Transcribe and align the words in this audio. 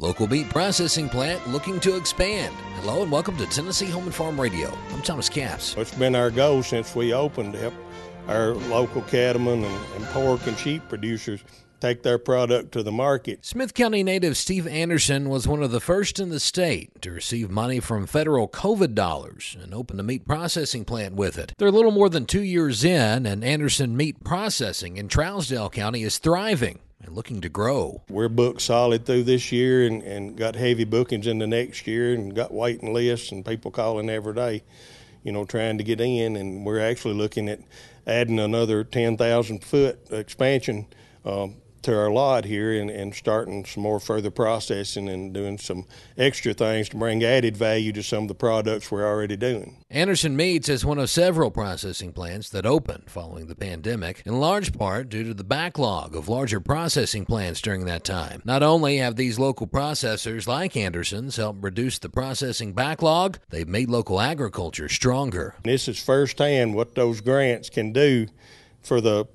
Local 0.00 0.26
meat 0.28 0.48
processing 0.48 1.10
plant 1.10 1.46
looking 1.50 1.78
to 1.80 1.94
expand. 1.94 2.54
Hello 2.76 3.02
and 3.02 3.12
welcome 3.12 3.36
to 3.36 3.44
Tennessee 3.44 3.90
Home 3.90 4.04
and 4.04 4.14
Farm 4.14 4.40
Radio. 4.40 4.72
I'm 4.94 5.02
Thomas 5.02 5.28
Capps. 5.28 5.74
It's 5.76 5.94
been 5.94 6.14
our 6.14 6.30
goal 6.30 6.62
since 6.62 6.96
we 6.96 7.12
opened 7.12 7.52
to 7.52 7.58
help 7.58 7.74
our 8.26 8.54
local 8.54 9.02
cattlemen 9.02 9.62
and, 9.62 9.84
and 9.96 10.04
pork 10.06 10.46
and 10.46 10.56
sheep 10.56 10.88
producers 10.88 11.44
take 11.80 12.02
their 12.02 12.16
product 12.16 12.72
to 12.72 12.82
the 12.82 12.90
market. 12.90 13.44
Smith 13.44 13.74
County 13.74 14.02
native 14.02 14.38
Steve 14.38 14.66
Anderson 14.66 15.28
was 15.28 15.46
one 15.46 15.62
of 15.62 15.70
the 15.70 15.80
first 15.80 16.18
in 16.18 16.30
the 16.30 16.40
state 16.40 17.02
to 17.02 17.10
receive 17.10 17.50
money 17.50 17.78
from 17.78 18.06
federal 18.06 18.48
COVID 18.48 18.94
dollars 18.94 19.54
and 19.62 19.74
opened 19.74 20.00
a 20.00 20.02
meat 20.02 20.26
processing 20.26 20.86
plant 20.86 21.14
with 21.14 21.36
it. 21.36 21.52
They're 21.58 21.68
a 21.68 21.72
little 21.72 21.90
more 21.90 22.08
than 22.08 22.24
two 22.24 22.42
years 22.42 22.84
in, 22.84 23.26
and 23.26 23.44
Anderson 23.44 23.98
Meat 23.98 24.24
Processing 24.24 24.96
in 24.96 25.08
Trousdale 25.08 25.70
County 25.70 26.04
is 26.04 26.16
thriving 26.16 26.78
and 27.02 27.14
looking 27.14 27.40
to 27.40 27.48
grow. 27.48 28.02
We're 28.08 28.28
booked 28.28 28.60
solid 28.60 29.06
through 29.06 29.24
this 29.24 29.52
year 29.52 29.86
and, 29.86 30.02
and 30.02 30.36
got 30.36 30.54
heavy 30.54 30.84
bookings 30.84 31.26
in 31.26 31.38
the 31.38 31.46
next 31.46 31.86
year 31.86 32.12
and 32.14 32.34
got 32.34 32.52
waiting 32.52 32.92
lists 32.92 33.32
and 33.32 33.44
people 33.44 33.70
calling 33.70 34.10
every 34.10 34.34
day, 34.34 34.62
you 35.22 35.32
know, 35.32 35.44
trying 35.44 35.78
to 35.78 35.84
get 35.84 36.00
in. 36.00 36.36
And 36.36 36.64
we're 36.64 36.80
actually 36.80 37.14
looking 37.14 37.48
at 37.48 37.60
adding 38.06 38.38
another 38.38 38.84
10,000 38.84 39.64
foot 39.64 39.98
expansion 40.10 40.86
um, 41.24 41.56
to 41.82 41.96
our 41.96 42.10
lot 42.10 42.44
here 42.44 42.72
and, 42.80 42.90
and 42.90 43.14
starting 43.14 43.64
some 43.64 43.82
more 43.82 44.00
further 44.00 44.30
processing 44.30 45.08
and 45.08 45.32
doing 45.32 45.58
some 45.58 45.86
extra 46.16 46.52
things 46.52 46.88
to 46.88 46.96
bring 46.96 47.24
added 47.24 47.56
value 47.56 47.92
to 47.92 48.02
some 48.02 48.24
of 48.24 48.28
the 48.28 48.34
products 48.34 48.90
we're 48.90 49.06
already 49.06 49.36
doing. 49.36 49.84
Anderson 49.90 50.36
Meats 50.36 50.68
is 50.68 50.84
one 50.84 50.98
of 50.98 51.10
several 51.10 51.50
processing 51.50 52.12
plants 52.12 52.50
that 52.50 52.66
opened 52.66 53.04
following 53.08 53.46
the 53.46 53.54
pandemic, 53.54 54.22
in 54.24 54.38
large 54.38 54.72
part 54.76 55.08
due 55.08 55.24
to 55.24 55.34
the 55.34 55.44
backlog 55.44 56.14
of 56.14 56.28
larger 56.28 56.60
processing 56.60 57.24
plants 57.24 57.60
during 57.60 57.84
that 57.86 58.04
time. 58.04 58.42
Not 58.44 58.62
only 58.62 58.98
have 58.98 59.16
these 59.16 59.38
local 59.38 59.66
processors 59.66 60.46
like 60.46 60.76
Anderson's 60.76 61.36
helped 61.36 61.62
reduce 61.62 61.98
the 61.98 62.08
processing 62.08 62.72
backlog, 62.72 63.38
they've 63.50 63.68
made 63.68 63.90
local 63.90 64.20
agriculture 64.20 64.88
stronger. 64.88 65.54
This 65.64 65.88
is 65.88 66.02
firsthand 66.02 66.74
what 66.74 66.94
those 66.94 67.20
grants 67.20 67.70
can 67.70 67.92
do 67.92 68.26
for 68.82 69.00
the 69.00 69.26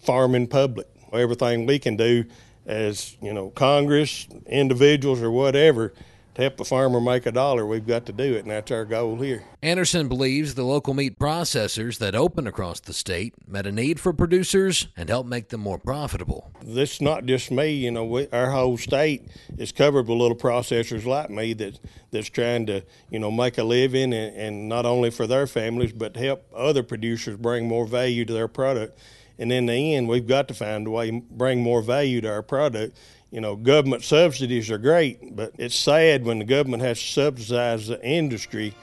farming 0.00 0.46
public 0.46 0.86
everything 1.12 1.66
we 1.66 1.78
can 1.78 1.96
do 1.96 2.24
as 2.66 3.16
you 3.20 3.32
know 3.32 3.50
Congress, 3.50 4.26
individuals, 4.46 5.22
or 5.22 5.30
whatever 5.30 5.92
to 6.34 6.42
help 6.42 6.56
the 6.56 6.64
farmer 6.64 7.00
make 7.00 7.26
a 7.26 7.32
dollar, 7.32 7.66
we've 7.66 7.86
got 7.86 8.06
to 8.06 8.12
do 8.12 8.34
it, 8.34 8.40
and 8.40 8.50
that's 8.50 8.70
our 8.70 8.84
goal 8.84 9.16
here. 9.16 9.42
Anderson 9.62 10.08
believes 10.08 10.54
the 10.54 10.62
local 10.62 10.94
meat 10.94 11.18
processors 11.18 11.98
that 11.98 12.14
open 12.14 12.46
across 12.46 12.78
the 12.78 12.92
state 12.92 13.34
met 13.48 13.66
a 13.66 13.72
need 13.72 13.98
for 13.98 14.12
producers 14.12 14.88
and 14.96 15.08
help 15.08 15.26
make 15.26 15.48
them 15.48 15.60
more 15.60 15.78
profitable. 15.78 16.52
This 16.62 16.94
is 16.94 17.00
not 17.00 17.26
just 17.26 17.50
me, 17.50 17.72
you 17.72 17.90
know, 17.90 18.04
we, 18.04 18.28
our 18.28 18.50
whole 18.52 18.78
state 18.78 19.28
is 19.58 19.72
covered 19.72 20.06
with 20.06 20.16
little 20.16 20.36
processors 20.36 21.04
like 21.04 21.30
me 21.30 21.52
that 21.54 21.80
that's 22.12 22.28
trying 22.28 22.66
to, 22.66 22.84
you 23.10 23.18
know, 23.18 23.30
make 23.30 23.58
a 23.58 23.64
living 23.64 24.12
and, 24.12 24.36
and 24.36 24.68
not 24.68 24.86
only 24.86 25.10
for 25.10 25.26
their 25.26 25.48
families 25.48 25.92
but 25.92 26.16
help 26.16 26.46
other 26.54 26.84
producers 26.84 27.36
bring 27.36 27.66
more 27.66 27.86
value 27.86 28.24
to 28.24 28.32
their 28.32 28.48
product 28.48 28.98
and 29.40 29.50
in 29.50 29.66
the 29.66 29.94
end, 29.94 30.08
we've 30.08 30.26
got 30.26 30.48
to 30.48 30.54
find 30.54 30.86
a 30.86 30.90
way 30.90 31.10
to 31.10 31.20
bring 31.30 31.62
more 31.62 31.82
value 31.82 32.20
to 32.20 32.30
our 32.30 32.42
product. 32.42 32.96
You 33.30 33.40
know, 33.40 33.56
government 33.56 34.04
subsidies 34.04 34.70
are 34.70 34.78
great, 34.78 35.34
but 35.34 35.52
it's 35.56 35.74
sad 35.74 36.24
when 36.24 36.40
the 36.40 36.44
government 36.44 36.82
has 36.82 37.00
to 37.00 37.06
subsidize 37.06 37.86
the 37.86 38.04
industry 38.04 38.74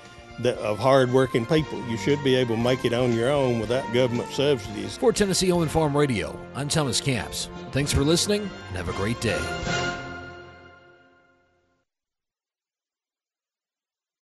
of 0.43 0.79
hardworking 0.79 1.45
people. 1.45 1.83
You 1.87 1.97
should 1.97 2.23
be 2.23 2.35
able 2.35 2.55
to 2.55 2.61
make 2.61 2.85
it 2.85 2.93
on 2.93 3.15
your 3.15 3.29
own 3.29 3.59
without 3.59 3.91
government 3.93 4.29
subsidies. 4.31 4.97
For 4.97 5.13
Tennessee 5.13 5.49
and 5.49 5.69
Farm 5.69 5.95
Radio, 5.95 6.37
I'm 6.55 6.69
Thomas 6.69 7.01
Capps. 7.01 7.49
Thanks 7.71 7.93
for 7.93 8.01
listening 8.01 8.41
and 8.41 8.77
have 8.77 8.89
a 8.89 8.93
great 8.93 9.19
day. 9.21 9.86